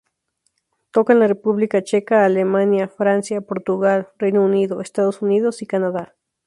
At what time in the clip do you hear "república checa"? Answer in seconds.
1.27-2.25